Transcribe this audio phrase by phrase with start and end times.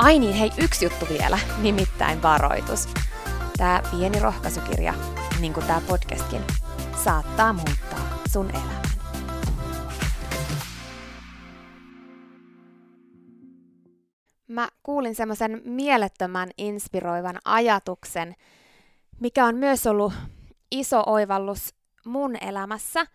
[0.00, 2.88] Ai niin, hei, yksi juttu vielä, nimittäin varoitus.
[3.56, 4.94] Tämä pieni rohkaisukirja,
[5.40, 6.40] niin kuin tämä podcastkin,
[7.04, 8.82] saattaa muuttaa sun elämän.
[14.48, 18.34] Mä kuulin semmoisen mielettömän inspiroivan ajatuksen,
[19.20, 20.12] mikä on myös ollut
[20.70, 21.74] iso oivallus
[22.06, 23.06] mun elämässä,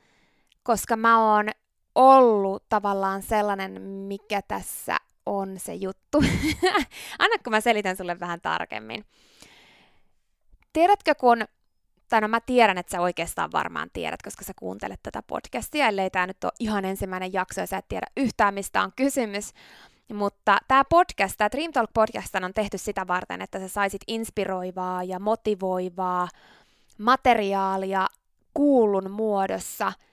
[0.63, 1.49] koska mä oon
[1.95, 6.23] ollut tavallaan sellainen, mikä tässä on se juttu.
[7.19, 9.05] Anna, kun mä selitän sulle vähän tarkemmin.
[10.73, 11.45] Tiedätkö, kun,
[12.09, 16.09] tai no mä tiedän, että sä oikeastaan varmaan tiedät, koska sä kuuntelet tätä podcastia, ellei
[16.09, 19.51] tämä nyt ole ihan ensimmäinen jakso ja sä et tiedä yhtään, mistä on kysymys.
[20.13, 25.03] Mutta tämä podcast, tämä Dream Talk podcast on tehty sitä varten, että sä saisit inspiroivaa
[25.03, 26.27] ja motivoivaa
[26.97, 28.07] materiaalia
[28.53, 29.93] kuulun muodossa–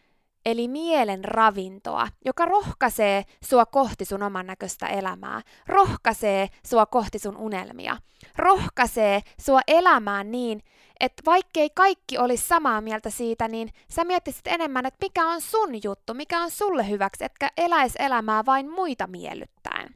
[0.46, 7.36] eli mielen ravintoa, joka rohkaisee sua kohti sun oman näköistä elämää, rohkaisee sua kohti sun
[7.36, 7.96] unelmia,
[8.36, 10.62] rohkaisee sua elämään niin,
[11.00, 15.70] että vaikkei kaikki olisi samaa mieltä siitä, niin sä miettisit enemmän, että mikä on sun
[15.84, 19.94] juttu, mikä on sulle hyväksi, etkä eläis elämää vain muita miellyttäen.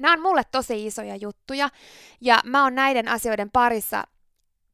[0.00, 1.68] Nämä on mulle tosi isoja juttuja,
[2.20, 4.04] ja mä oon näiden asioiden parissa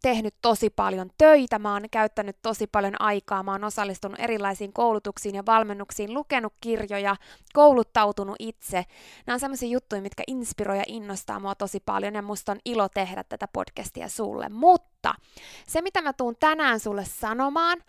[0.03, 5.35] tehnyt tosi paljon töitä, mä oon käyttänyt tosi paljon aikaa, mä oon osallistunut erilaisiin koulutuksiin
[5.35, 7.17] ja valmennuksiin, lukenut kirjoja,
[7.53, 8.85] kouluttautunut itse.
[9.27, 12.89] Nämä on sellaisia juttuja, mitkä inspiroi ja innostaa mua tosi paljon ja musta on ilo
[12.89, 14.49] tehdä tätä podcastia sulle.
[14.49, 15.15] Mutta
[15.67, 17.83] se, mitä mä tuun tänään sulle sanomaan,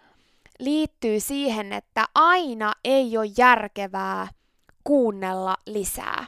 [0.60, 4.28] liittyy siihen, että aina ei ole järkevää
[4.84, 6.26] kuunnella lisää.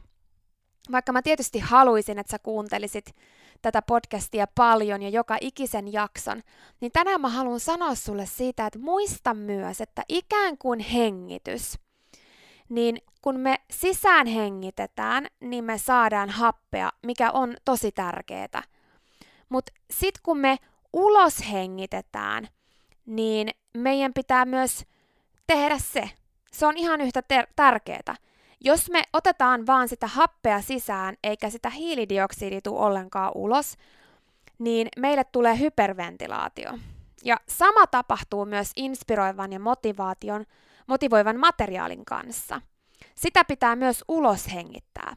[0.91, 3.15] Vaikka mä tietysti haluaisin, että sä kuuntelisit
[3.61, 6.43] tätä podcastia paljon ja joka ikisen jakson,
[6.81, 11.79] niin tänään mä haluan sanoa sulle siitä, että muista myös, että ikään kuin hengitys,
[12.69, 18.63] niin kun me sisään hengitetään, niin me saadaan happea, mikä on tosi tärkeää.
[19.49, 20.57] Mutta sitten kun me
[20.93, 22.47] ulos hengitetään,
[23.05, 24.85] niin meidän pitää myös
[25.47, 26.09] tehdä se.
[26.51, 28.15] Se on ihan yhtä ter- tärkeää.
[28.63, 33.77] Jos me otetaan vaan sitä happea sisään eikä sitä hiilidioksidia tule ollenkaan ulos,
[34.59, 36.71] niin meille tulee hyperventilaatio.
[37.23, 40.45] Ja sama tapahtuu myös inspiroivan ja motivaation,
[40.87, 42.61] motivoivan materiaalin kanssa.
[43.15, 45.15] Sitä pitää myös ulos hengittää.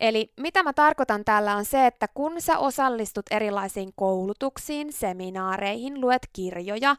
[0.00, 6.28] Eli mitä mä tarkoitan tällä on se, että kun sä osallistut erilaisiin koulutuksiin, seminaareihin, luet
[6.32, 6.96] kirjoja,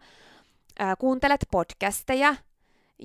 [1.00, 2.36] kuuntelet podcasteja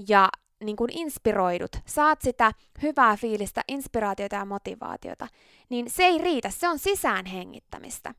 [0.08, 0.28] ja
[0.64, 2.52] niin kuin inspiroidut, saat sitä
[2.82, 5.28] hyvää fiilistä, inspiraatiota ja motivaatiota,
[5.68, 8.14] niin se ei riitä, se on sisään hengittämistä.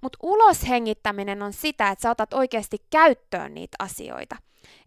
[0.00, 4.36] Mutta uloshengittäminen on sitä, että sä otat oikeasti käyttöön niitä asioita.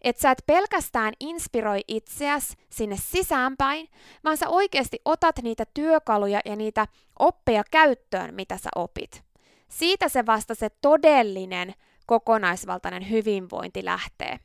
[0.02, 3.88] Että sä et pelkästään inspiroi itseäsi sinne sisäänpäin,
[4.24, 6.86] vaan sä oikeasti otat niitä työkaluja ja niitä
[7.18, 9.22] oppeja käyttöön, mitä sä opit.
[9.68, 11.74] Siitä se vasta se todellinen
[12.06, 14.38] kokonaisvaltainen hyvinvointi lähtee.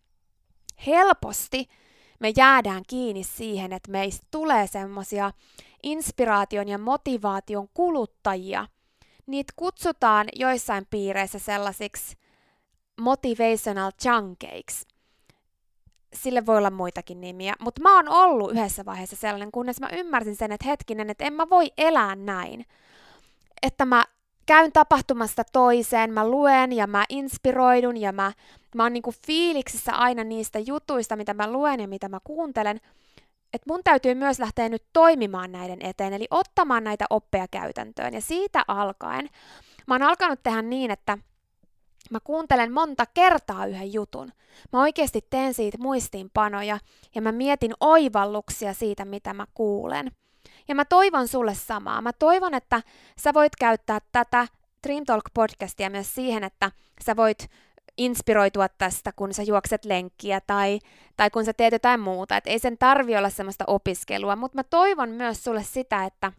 [0.88, 1.69] Helposti
[2.19, 5.31] me jäädään kiinni siihen, että meistä tulee semmoisia
[5.83, 8.68] inspiraation ja motivaation kuluttajia.
[9.27, 12.18] Niitä kutsutaan joissain piireissä sellaisiksi
[13.01, 14.88] motivational junkeiksi.
[16.13, 20.36] Sille voi olla muitakin nimiä, mutta mä oon ollut yhdessä vaiheessa sellainen, kunnes mä ymmärsin
[20.36, 22.66] sen, että hetkinen, että en mä voi elää näin.
[23.62, 24.06] Että mä
[24.50, 28.31] käyn tapahtumasta toiseen, mä luen ja mä inspiroidun ja mä,
[28.75, 32.80] mä oon niinku fiiliksissä aina niistä jutuista, mitä mä luen ja mitä mä kuuntelen,
[33.54, 38.13] että mun täytyy myös lähteä nyt toimimaan näiden eteen, eli ottamaan näitä oppeja käytäntöön.
[38.13, 39.30] Ja siitä alkaen
[39.88, 41.18] mä oon alkanut tehdä niin, että
[42.12, 44.31] mä kuuntelen monta kertaa yhden jutun.
[44.74, 46.80] Mä oikeasti teen siitä muistiinpanoja
[47.16, 50.12] ja mä mietin oivalluksia siitä, mitä mä kuulen.
[50.69, 52.01] Ja mä toivon sulle samaa.
[52.01, 52.81] Mä toivon, että
[53.19, 54.48] sä voit käyttää tätä
[54.88, 56.71] Dream Talk-podcastia myös siihen, että
[57.06, 57.48] sä voit
[57.98, 60.80] inspiroitua tästä, kun sä juokset lenkkiä tai,
[61.18, 62.38] tai kun sä teet jotain muuta.
[62.38, 66.31] Et ei sen tarvi olla semmoista opiskelua, mutta mä toivon myös sulle sitä, että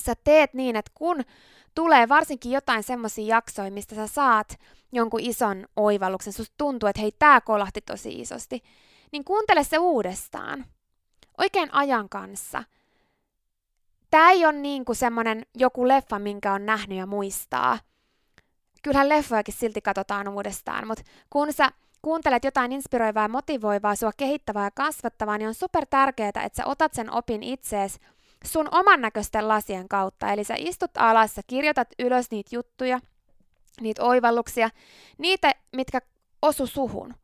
[0.00, 1.24] sä teet niin, että kun
[1.74, 4.58] tulee varsinkin jotain semmoisia jaksoja, mistä sä saat
[4.92, 8.62] jonkun ison oivalluksen, susta tuntuu, että hei, tää kolahti tosi isosti,
[9.12, 10.66] niin kuuntele se uudestaan.
[11.38, 12.64] Oikein ajan kanssa–
[14.10, 17.78] tämä ei ole niin kuin semmoinen joku leffa, minkä on nähnyt ja muistaa.
[18.82, 21.70] Kyllähän leffojakin silti katsotaan uudestaan, mutta kun sä
[22.02, 26.94] kuuntelet jotain inspiroivaa, motivoivaa, sua kehittävää ja kasvattavaa, niin on super tärkeää, että sä otat
[26.94, 28.00] sen opin itsees
[28.44, 30.32] sun oman näköisten lasien kautta.
[30.32, 33.00] Eli sä istut alas, sä kirjoitat ylös niitä juttuja,
[33.80, 34.70] niitä oivalluksia,
[35.18, 36.00] niitä, mitkä
[36.42, 37.14] osu suhun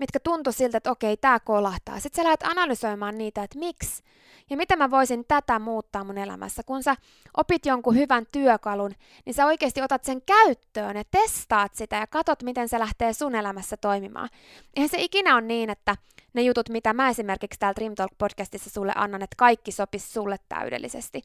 [0.00, 2.00] mitkä tuntui siltä, että okei, tämä kolahtaa.
[2.00, 4.02] Sitten sä lähdet analysoimaan niitä, että miksi
[4.50, 6.62] ja miten mä voisin tätä muuttaa mun elämässä.
[6.62, 6.96] Kun sä
[7.36, 8.92] opit jonkun hyvän työkalun,
[9.24, 13.34] niin sä oikeasti otat sen käyttöön ja testaat sitä ja katot, miten se lähtee sun
[13.34, 14.28] elämässä toimimaan.
[14.76, 15.96] Eihän se ikinä ole niin, että
[16.32, 20.36] ne jutut, mitä mä esimerkiksi täällä Dream Talk podcastissa sulle annan, että kaikki sopisi sulle
[20.48, 21.22] täydellisesti.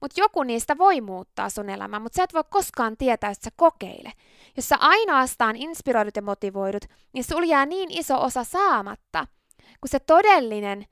[0.00, 3.50] Mutta joku niistä voi muuttaa sun elämää, mutta sä et voi koskaan tietää, jos sä
[3.56, 4.12] kokeile.
[4.56, 9.26] Jos sä ainoastaan inspiroidut ja motivoidut, niin sul jää niin iso osa saamatta,
[9.80, 10.86] kun se todellinen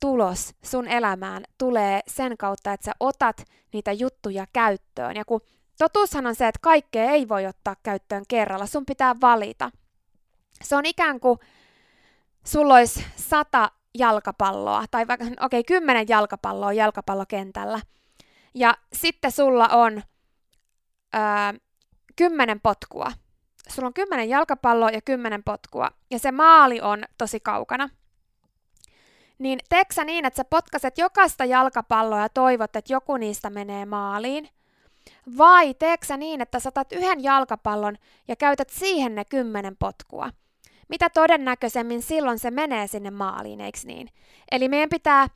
[0.00, 5.16] tulos sun elämään tulee sen kautta, että sä otat niitä juttuja käyttöön.
[5.16, 5.40] Ja kun
[5.78, 9.70] totuushan on se, että kaikkea ei voi ottaa käyttöön kerralla, sun pitää valita.
[10.62, 11.38] Se on ikään kuin
[12.44, 17.80] sulla olisi sata jalkapalloa, tai vaikka, okei, okay, kymmenen jalkapalloa jalkapallokentällä,
[18.54, 20.02] ja sitten sulla on
[21.12, 21.54] ää,
[22.16, 23.12] kymmenen potkua.
[23.68, 27.88] Sulla on kymmenen jalkapalloa ja kymmenen potkua, ja se maali on tosi kaukana.
[29.38, 34.48] Niin teeksä niin, että sä potkaset jokaista jalkapalloa ja toivot, että joku niistä menee maaliin?
[35.38, 37.96] Vai teeksä niin, että saatat yhden jalkapallon
[38.28, 40.30] ja käytät siihen ne kymmenen potkua?
[40.92, 44.08] Mitä todennäköisemmin silloin se menee sinne maaliin, eikö niin?
[44.50, 45.26] Eli meidän pitää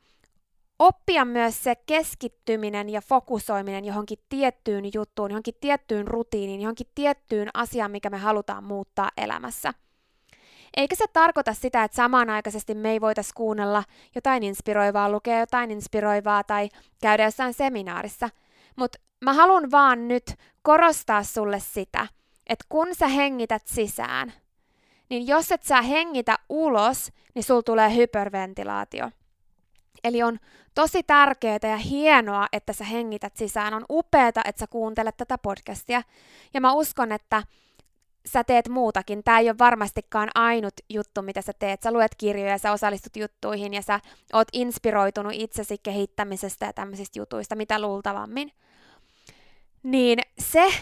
[0.79, 7.91] oppia myös se keskittyminen ja fokusoiminen johonkin tiettyyn juttuun, johonkin tiettyyn rutiiniin, johonkin tiettyyn asiaan,
[7.91, 9.73] mikä me halutaan muuttaa elämässä.
[10.77, 13.83] Eikä se tarkoita sitä, että samanaikaisesti me ei voitaisi kuunnella
[14.15, 16.69] jotain inspiroivaa, lukea jotain inspiroivaa tai
[17.01, 18.29] käydä jossain seminaarissa.
[18.75, 22.07] Mutta mä haluan vaan nyt korostaa sulle sitä,
[22.47, 24.33] että kun sä hengität sisään,
[25.09, 29.11] niin jos et sä hengitä ulos, niin sul tulee hyperventilaatio.
[30.03, 30.39] Eli on
[30.75, 33.73] tosi tärkeää ja hienoa, että sä hengität sisään.
[33.73, 36.01] On upeeta, että sä kuuntelet tätä podcastia.
[36.53, 37.43] Ja mä uskon, että
[38.25, 39.23] sä teet muutakin.
[39.23, 41.81] Tämä ei ole varmastikaan ainut juttu, mitä sä teet.
[41.81, 43.99] Sä luet kirjoja, sä osallistut juttuihin ja sä
[44.33, 48.51] oot inspiroitunut itsesi kehittämisestä ja tämmöisistä jutuista, mitä luultavammin.
[49.83, 50.73] Niin se,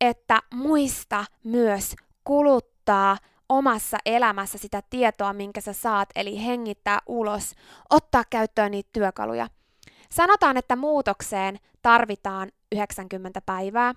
[0.00, 1.94] että muista myös
[2.24, 3.16] kuluttaa
[3.58, 7.54] omassa elämässä sitä tietoa, minkä sä saat, eli hengittää ulos,
[7.90, 9.48] ottaa käyttöön niitä työkaluja.
[10.10, 13.94] Sanotaan, että muutokseen tarvitaan 90 päivää.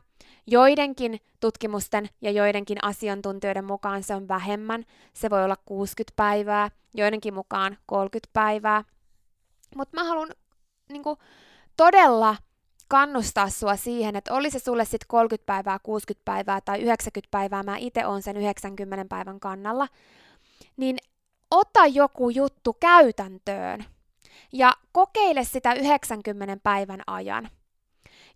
[0.48, 4.86] Joidenkin tutkimusten ja joidenkin asiantuntijoiden mukaan se on vähemmän.
[5.14, 8.84] Se voi olla 60 päivää, joidenkin mukaan 30 päivää.
[9.76, 10.30] Mutta mä haluan
[10.92, 11.04] niin
[11.78, 12.36] todella
[12.88, 17.64] kannustaa sua siihen, että oli se sulle sitten 30 päivää, 60 päivää tai 90 päivää,
[17.64, 19.88] mä itse on sen 90 päivän kannalla,
[20.78, 20.98] niin
[21.52, 23.86] ota joku juttu käytäntöön
[24.52, 27.50] ja kokeile sitä 90 päivän ajan.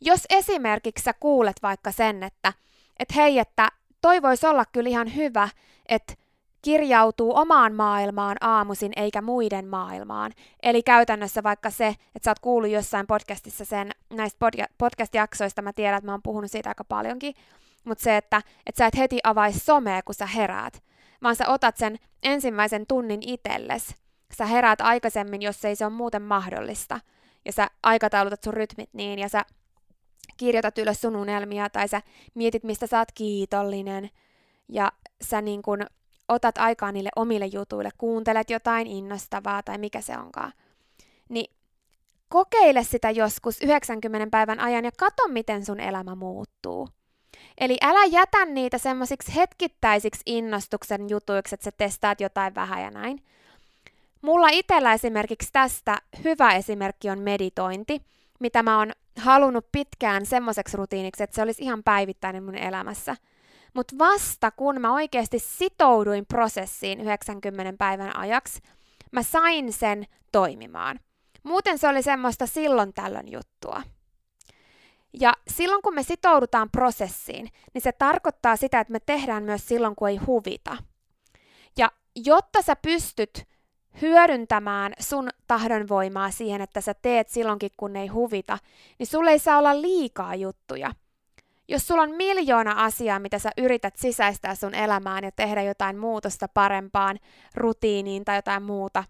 [0.02, 2.54] Jos esimerkiksi sä kuulet vaikka sen, että
[3.00, 3.70] että hei, että
[4.02, 5.50] toi voisi olla kyllä ihan hyvä,
[5.86, 6.14] että
[6.62, 10.32] kirjautuu omaan maailmaan aamuisin eikä muiden maailmaan.
[10.64, 14.46] Eli käytännössä vaikka se, että sä oot kuullut jossain podcastissa sen, näistä
[14.78, 17.34] podcast-jaksoista, mä tiedän, että mä oon puhunut siitä aika paljonkin,
[17.84, 20.84] mutta se, että, että sä et heti avaisi somea, kun sä heräät,
[21.24, 23.96] vaan sä otat sen ensimmäisen tunnin itelles.
[24.38, 27.00] Sä heräät aikaisemmin, jos ei se ole muuten mahdollista.
[27.46, 29.46] Ja sä aikataulutat sun rytmit niin, ja sä
[30.38, 32.02] kirjoitat ylös sun unelmia, tai sä
[32.34, 34.10] mietit, mistä sä oot kiitollinen,
[34.70, 35.86] ja sä niin kun
[36.30, 40.54] otat aikaa niille omille jutuille, kuuntelet jotain innostavaa tai mikä se onkaan.
[41.30, 41.54] Niin
[42.30, 46.90] kokeile sitä joskus 90 päivän ajan ja kato, miten sun elämä muuttuu.
[47.58, 53.24] Eli älä jätä niitä semmoisiksi hetkittäisiksi innostuksen jutuiksi, että sä testaat jotain vähän ja näin.
[54.22, 58.02] Mulla itsellä esimerkiksi tästä hyvä esimerkki on meditointi,
[58.40, 63.16] mitä mä oon halunnut pitkään semmoiseksi rutiiniksi, että se olisi ihan päivittäinen mun elämässä.
[63.74, 68.60] Mutta vasta kun mä oikeasti sitouduin prosessiin 90 päivän ajaksi,
[69.12, 71.00] mä sain sen toimimaan.
[71.44, 73.82] Muuten se oli semmoista silloin tällöin juttua.
[75.20, 79.96] Ja silloin kun me sitoudutaan prosessiin, niin se tarkoittaa sitä, että me tehdään myös silloin,
[79.96, 80.78] kun ei huvita.
[81.78, 83.48] Ja jotta sä pystyt
[84.02, 88.58] hyödyntämään sun tahdonvoimaa siihen, että sä teet silloinkin, kun ei huvita,
[89.00, 90.92] niin sulle ei saa olla liikaa juttuja.
[91.70, 96.48] Jos sulla on miljoona asiaa, mitä sä yrität sisäistää sun elämään ja tehdä jotain muutosta
[96.48, 97.20] parempaan
[97.56, 99.04] rutiiniin tai jotain muuta,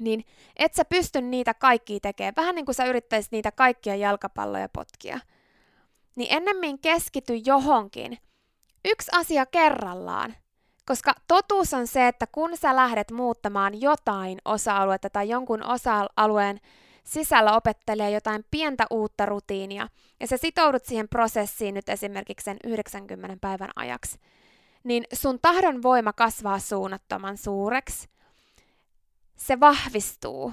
[0.00, 0.24] niin
[0.56, 2.34] et sä pysty niitä kaikkia tekemään.
[2.36, 5.20] Vähän niin kuin sä yrittäisit niitä kaikkia jalkapalloja potkia.
[6.16, 8.18] Niin ennemmin keskity johonkin.
[8.84, 10.34] Yksi asia kerrallaan.
[10.86, 16.60] Koska totuus on se, että kun sä lähdet muuttamaan jotain osa-aluetta tai jonkun osa-alueen
[17.04, 19.88] sisällä opettelee jotain pientä uutta rutiinia,
[20.20, 24.18] ja sä sitoudut siihen prosessiin nyt esimerkiksi sen 90 päivän ajaksi,
[24.84, 28.08] niin sun tahdon voima kasvaa suunnattoman suureksi.
[29.36, 30.52] Se vahvistuu.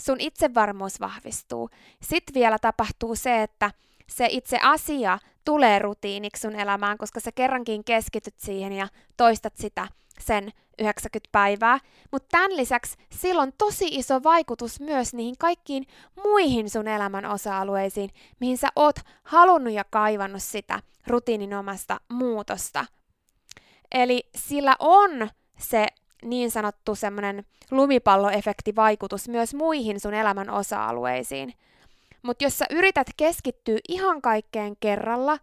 [0.00, 1.70] Sun itsevarmuus vahvistuu.
[2.02, 3.70] Sitten vielä tapahtuu se, että
[4.08, 9.88] se itse asia tulee rutiiniksi sun elämään, koska sä kerrankin keskityt siihen ja toistat sitä
[10.20, 11.78] sen 90 päivää,
[12.12, 15.86] mutta tämän lisäksi sillä on tosi iso vaikutus myös niihin kaikkiin
[16.22, 22.84] muihin sun elämän osa-alueisiin, mihin sä oot halunnut ja kaivannut sitä rutiininomasta muutosta.
[23.92, 25.28] Eli sillä on
[25.58, 25.86] se
[26.24, 31.54] niin sanottu semmoinen lumipalloefekti-vaikutus myös muihin sun elämän osa-alueisiin.
[32.22, 35.38] Mutta jos sä yrität keskittyä ihan kaikkeen kerralla,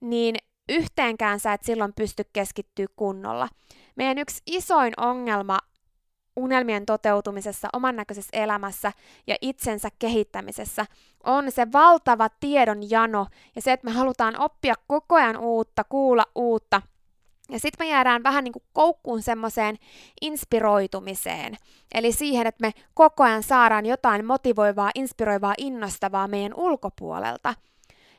[0.00, 0.36] niin
[0.68, 3.48] yhteenkään sä et silloin pysty keskittyä kunnolla.
[3.96, 5.58] Meidän yksi isoin ongelma
[6.36, 8.92] unelmien toteutumisessa, oman näköisessä elämässä
[9.26, 10.86] ja itsensä kehittämisessä
[11.24, 16.24] on se valtava tiedon jano ja se, että me halutaan oppia koko ajan uutta, kuulla
[16.34, 16.82] uutta.
[17.50, 19.76] Ja sitten me jäädään vähän niin kuin koukkuun semmoiseen
[20.20, 21.56] inspiroitumiseen.
[21.94, 27.54] Eli siihen, että me koko ajan saadaan jotain motivoivaa, inspiroivaa, innostavaa meidän ulkopuolelta.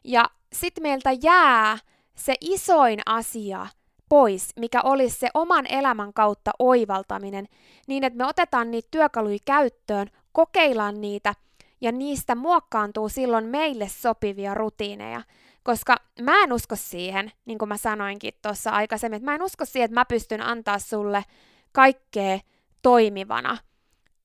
[0.04, 1.78] Ja sitten meiltä jää
[2.16, 3.68] se isoin asia
[4.10, 7.48] pois, mikä olisi se oman elämän kautta oivaltaminen,
[7.88, 11.36] niin että me otetaan niitä työkaluja käyttöön, kokeillaan niitä
[11.82, 15.22] ja niistä muokkaantuu silloin meille sopivia rutiineja.
[15.64, 19.66] Koska mä en usko siihen, niin kuin mä sanoinkin tuossa aikaisemmin, että mä en usko
[19.66, 21.26] siihen, että mä pystyn antaa sulle
[21.72, 22.40] kaikkea
[22.82, 23.58] toimivana.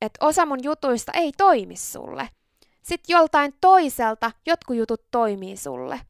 [0.00, 2.28] Että osa mun jutuista ei toimi sulle.
[2.82, 6.00] Sitten joltain toiselta jotkut jutut toimii sulle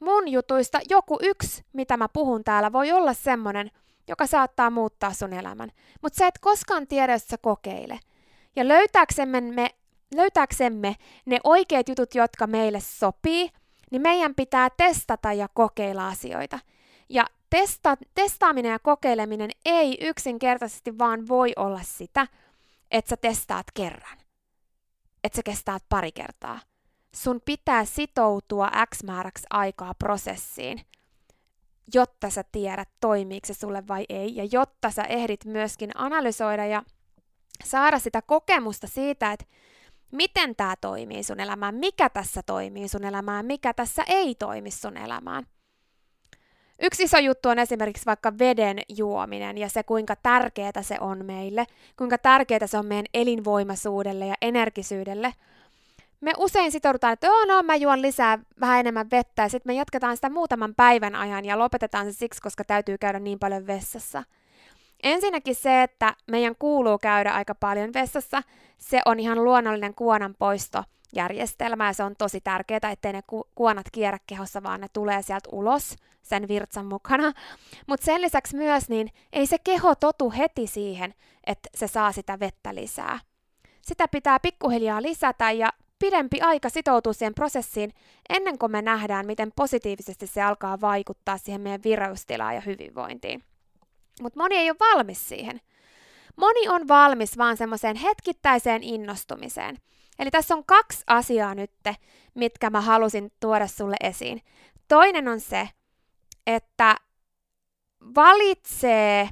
[0.00, 3.70] mun jutuista joku yksi, mitä mä puhun täällä, voi olla semmonen,
[4.08, 5.70] joka saattaa muuttaa sun elämän.
[6.02, 8.00] Mutta sä et koskaan tiedä, jos sä kokeile.
[8.56, 9.70] Ja löytääksemme, me,
[10.14, 10.94] löytääksemme
[11.26, 13.50] ne oikeat jutut, jotka meille sopii,
[13.90, 16.58] niin meidän pitää testata ja kokeilla asioita.
[17.08, 22.26] Ja testa, testaaminen ja kokeileminen ei yksinkertaisesti vaan voi olla sitä,
[22.90, 24.18] että sä testaat kerran.
[25.24, 26.60] Että sä kestää pari kertaa
[27.14, 30.80] sun pitää sitoutua X määräksi aikaa prosessiin,
[31.94, 36.82] jotta sä tiedät, toimiiko se sulle vai ei, ja jotta sä ehdit myöskin analysoida ja
[37.64, 39.44] saada sitä kokemusta siitä, että
[40.12, 44.96] miten tämä toimii sun elämään, mikä tässä toimii sun elämään, mikä tässä ei toimi sun
[44.96, 45.44] elämään.
[46.82, 51.66] Yksi iso juttu on esimerkiksi vaikka veden juominen ja se, kuinka tärkeää se on meille,
[51.96, 55.34] kuinka tärkeää se on meidän elinvoimaisuudelle ja energisyydelle–
[56.20, 59.74] me usein sitoudutaan, että oh, no mä juon lisää vähän enemmän vettä ja sitten me
[59.74, 64.22] jatketaan sitä muutaman päivän ajan ja lopetetaan se siksi, koska täytyy käydä niin paljon vessassa.
[65.02, 68.42] Ensinnäkin se, että meidän kuuluu käydä aika paljon vessassa,
[68.78, 73.86] se on ihan luonnollinen kuonan poistojärjestelmä ja se on tosi tärkeää, ettei ne ku- kuonat
[73.92, 77.32] kierrä kehossa, vaan ne tulee sieltä ulos sen virtsan mukana.
[77.86, 81.14] Mutta sen lisäksi myös, niin ei se keho totu heti siihen,
[81.46, 83.18] että se saa sitä vettä lisää.
[83.82, 87.92] Sitä pitää pikkuhiljaa lisätä ja pidempi aika sitoutua siihen prosessiin
[88.28, 93.42] ennen kuin me nähdään, miten positiivisesti se alkaa vaikuttaa siihen meidän vireystilaan ja hyvinvointiin.
[94.22, 95.60] Mutta moni ei ole valmis siihen.
[96.36, 99.78] Moni on valmis vaan semmoiseen hetkittäiseen innostumiseen.
[100.18, 101.70] Eli tässä on kaksi asiaa nyt,
[102.34, 104.42] mitkä mä halusin tuoda sulle esiin.
[104.88, 105.68] Toinen on se,
[106.46, 106.96] että
[108.14, 109.28] valitsee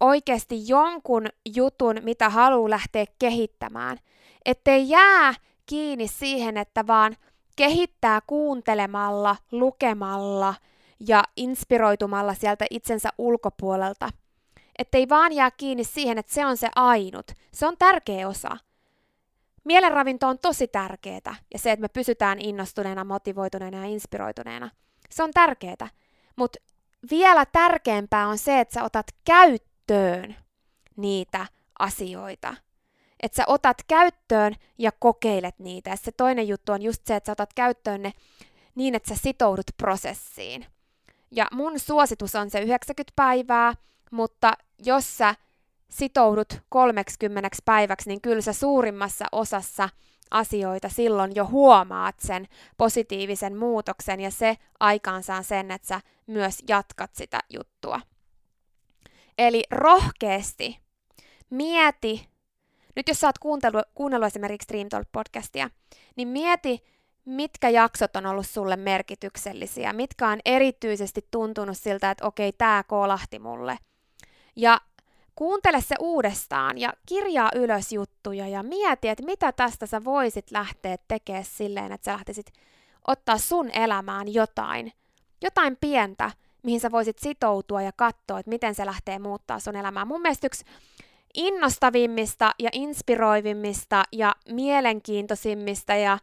[0.00, 3.98] oikeasti jonkun jutun, mitä haluaa lähteä kehittämään.
[4.44, 5.34] Ettei jää
[5.66, 7.16] kiinni siihen, että vaan
[7.56, 10.54] kehittää kuuntelemalla, lukemalla
[11.08, 14.10] ja inspiroitumalla sieltä itsensä ulkopuolelta.
[14.78, 17.32] Ettei vaan jää kiinni siihen, että se on se ainut.
[17.52, 18.56] Se on tärkeä osa.
[19.64, 24.70] Mielenravinto on tosi tärkeää ja se, että me pysytään innostuneena, motivoituneena ja inspiroituneena.
[25.10, 25.88] Se on tärkeää.
[26.36, 26.58] Mutta
[27.10, 30.36] vielä tärkeämpää on se, että sä otat käyttöön
[30.96, 31.46] niitä
[31.78, 32.54] asioita
[33.22, 35.90] että sä otat käyttöön ja kokeilet niitä.
[35.90, 38.12] Ja se toinen juttu on just se, että sä otat käyttöön ne
[38.74, 40.66] niin, että sä sitoudut prosessiin.
[41.30, 43.74] Ja mun suositus on se 90 päivää,
[44.12, 45.34] mutta jos sä
[45.90, 49.88] sitoudut 30 päiväksi, niin kyllä sä suurimmassa osassa
[50.30, 57.14] asioita silloin jo huomaat sen positiivisen muutoksen ja se aikaansaa sen, että sä myös jatkat
[57.14, 58.00] sitä juttua.
[59.38, 60.78] Eli rohkeasti
[61.50, 62.32] mieti
[62.96, 65.70] nyt jos sä oot kuunnellut, kuunnellut esimerkiksi Dream Talk-podcastia,
[66.16, 66.84] niin mieti,
[67.24, 73.38] mitkä jaksot on ollut sulle merkityksellisiä, mitkä on erityisesti tuntunut siltä, että okei, tämä kolahti
[73.38, 73.78] mulle.
[74.56, 74.80] Ja
[75.34, 80.96] kuuntele se uudestaan ja kirjaa ylös juttuja ja mieti, että mitä tästä sä voisit lähteä
[81.08, 82.52] tekemään silleen, että sä lähtisit
[83.08, 84.92] ottaa sun elämään jotain,
[85.42, 86.30] jotain pientä,
[86.62, 90.04] mihin sä voisit sitoutua ja katsoa, että miten se lähtee muuttaa sun elämää.
[90.04, 90.64] Mun mielestä yksi
[91.34, 96.18] innostavimmista ja inspiroivimmista ja mielenkiintoisimmista ja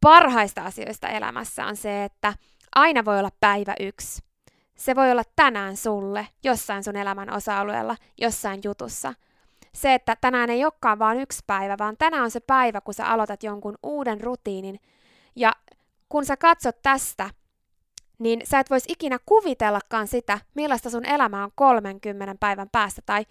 [0.00, 2.34] parhaista asioista elämässä on se, että
[2.74, 4.31] aina voi olla päivä yksi.
[4.82, 9.14] Se voi olla tänään sulle, jossain sun elämän osa-alueella, jossain jutussa.
[9.74, 13.06] Se, että tänään ei olekaan vain yksi päivä, vaan tänään on se päivä, kun sä
[13.06, 14.80] aloitat jonkun uuden rutiinin.
[15.36, 15.52] Ja
[16.08, 17.30] kun sä katsot tästä,
[18.18, 23.26] niin sä et voisi ikinä kuvitellakaan sitä, millaista sun elämä on 30 päivän päästä tai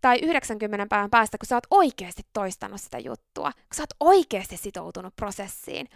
[0.00, 4.56] tai 90 päivän päästä, kun sä oot oikeasti toistanut sitä juttua, kun sä oot oikeasti
[4.56, 5.88] sitoutunut prosessiin.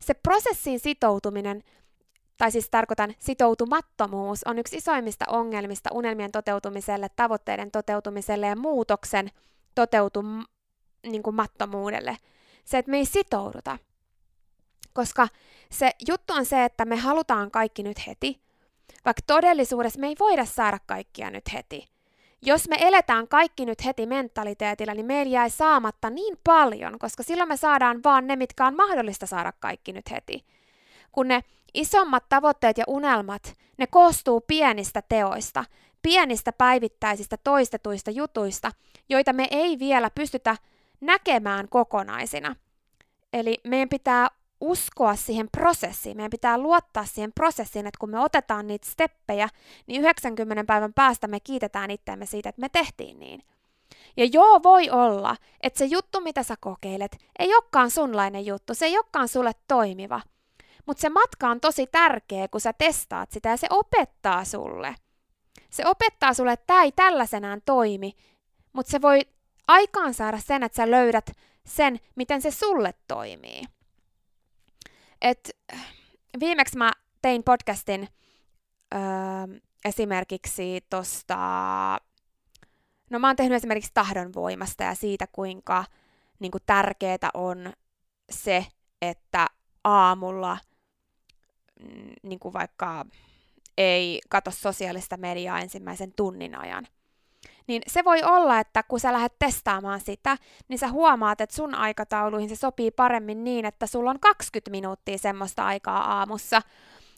[0.00, 1.62] Se prosessiin sitoutuminen,
[2.36, 9.30] tai siis tarkoitan sitoutumattomuus, on yksi isoimmista ongelmista unelmien toteutumiselle, tavoitteiden toteutumiselle ja muutoksen
[9.74, 12.10] toteutumattomuudelle.
[12.10, 12.20] Niin
[12.64, 13.78] se, että me ei sitouduta.
[14.92, 15.28] Koska
[15.70, 18.40] se juttu on se, että me halutaan kaikki nyt heti,
[19.04, 21.88] vaikka todellisuudessa me ei voida saada kaikkia nyt heti.
[22.42, 27.48] Jos me eletään kaikki nyt heti mentaliteetillä, niin meillä jää saamatta niin paljon, koska silloin
[27.48, 30.44] me saadaan vaan ne, mitkä on mahdollista saada kaikki nyt heti.
[31.16, 35.64] Kun ne isommat tavoitteet ja unelmat, ne koostuu pienistä teoista,
[36.02, 38.72] pienistä päivittäisistä toistetuista jutuista,
[39.08, 40.56] joita me ei vielä pystytä
[41.00, 42.56] näkemään kokonaisina.
[43.32, 44.28] Eli meidän pitää
[44.60, 46.16] uskoa siihen prosessiin.
[46.16, 49.48] Meidän pitää luottaa siihen prosessiin, että kun me otetaan niitä steppejä,
[49.86, 53.42] niin 90 päivän päästä me kiitetään itseämme siitä, että me tehtiin niin.
[54.16, 58.86] Ja joo, voi olla, että se juttu, mitä sä kokeilet, ei olekaan sunlainen juttu, se
[58.86, 60.20] ei olekaan sulle toimiva.
[60.86, 64.94] Mutta se matka on tosi tärkeä, kun sä testaat sitä ja se opettaa sulle.
[65.70, 68.12] Se opettaa sulle, että tämä ei tällaisenään toimi,
[68.72, 69.20] mutta se voi
[69.68, 71.30] aikaan saada sen, että sä löydät
[71.66, 73.62] sen, miten se sulle toimii.
[75.22, 75.50] Et
[76.40, 78.08] viimeksi mä tein podcastin
[78.94, 79.00] öö,
[79.84, 81.36] esimerkiksi tosta,
[83.10, 85.84] no mä oon tehnyt esimerkiksi tahdonvoimasta ja siitä, kuinka
[86.38, 87.72] niin kuin tärkeää on
[88.30, 88.66] se,
[89.02, 89.46] että
[89.84, 90.58] aamulla
[92.22, 93.06] niin kuin vaikka
[93.78, 96.86] ei katso sosiaalista mediaa ensimmäisen tunnin ajan
[97.66, 101.74] niin se voi olla, että kun sä lähdet testaamaan sitä, niin sä huomaat, että sun
[101.74, 106.62] aikatauluihin se sopii paremmin niin, että sulla on 20 minuuttia semmoista aikaa aamussa,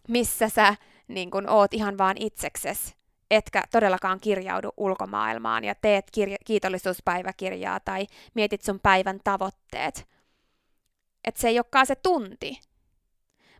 [0.08, 0.74] missä sä
[1.08, 2.94] niin kun oot ihan vaan itsekses,
[3.30, 10.08] etkä todellakaan kirjaudu ulkomaailmaan ja teet kirja- kiitollisuuspäiväkirjaa tai mietit sun päivän tavoitteet.
[11.24, 12.60] Että se ei olekaan se tunti,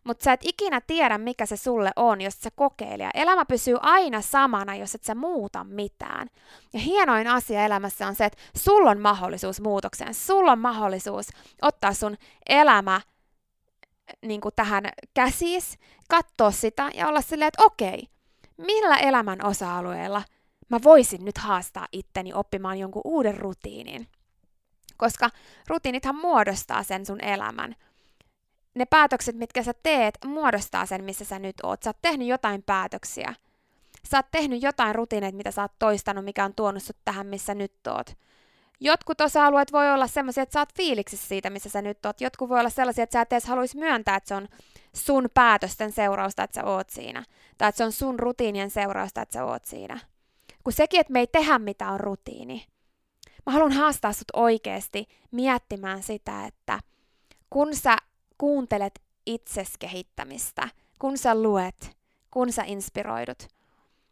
[0.03, 3.03] mutta sä et ikinä tiedä, mikä se sulle on, jos sä kokeile.
[3.03, 6.27] Ja elämä pysyy aina samana, jos et sä muuta mitään.
[6.73, 10.13] Ja hienoin asia elämässä on se, että sulla on mahdollisuus muutokseen.
[10.13, 11.27] Sulla on mahdollisuus
[11.61, 12.17] ottaa sun
[12.49, 13.01] elämä
[14.21, 15.77] niin kuin tähän käsis,
[16.09, 18.07] katsoa sitä ja olla silleen, että okei,
[18.57, 20.23] millä elämän osa-alueella
[20.69, 24.07] mä voisin nyt haastaa itteni oppimaan jonkun uuden rutiinin.
[24.97, 25.29] Koska
[25.67, 27.75] rutiinithan muodostaa sen sun elämän–
[28.79, 31.83] ne päätökset, mitkä sä teet, muodostaa sen, missä sä nyt oot.
[31.83, 33.33] Sä oot tehnyt jotain päätöksiä.
[34.11, 37.55] Sä oot tehnyt jotain rutiineita, mitä sä oot toistanut, mikä on tuonut sut tähän, missä
[37.55, 38.13] nyt oot.
[38.79, 42.21] Jotkut osa-alueet voi olla sellaisia, että sä oot fiiliksissä siitä, missä sä nyt oot.
[42.21, 44.47] Jotkut voi olla sellaisia, että sä et edes haluaisi myöntää, että se on
[44.95, 47.23] sun päätösten seurausta, että sä oot siinä.
[47.57, 49.99] Tai että se on sun rutiinien seurausta, että sä oot siinä.
[50.63, 52.65] Kun sekin, että me ei tehdä mitä on rutiini.
[53.45, 56.79] Mä haluan haastaa sut oikeasti miettimään sitä, että
[57.49, 57.97] kun sä
[58.39, 61.97] kuuntelet itses kehittämistä, kun sä luet,
[62.31, 63.47] kun sä inspiroidut,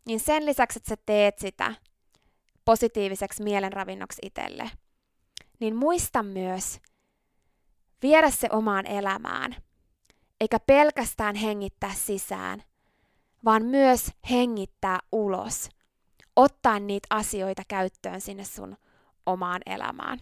[0.05, 1.73] niin sen lisäksi, että sä teet sitä
[2.65, 4.71] positiiviseksi mielenravinnoksi itselle,
[5.59, 6.79] niin muista myös
[8.01, 9.55] viedä se omaan elämään,
[10.41, 12.63] eikä pelkästään hengittää sisään,
[13.45, 15.69] vaan myös hengittää ulos,
[16.35, 18.77] ottaa niitä asioita käyttöön sinne sun
[19.25, 20.21] omaan elämään.